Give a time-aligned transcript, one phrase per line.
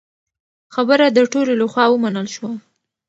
[0.73, 2.51] خبره د ټولو له خوا ومنل شوه.